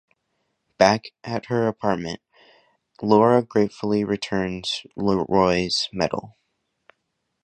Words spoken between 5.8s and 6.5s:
medal.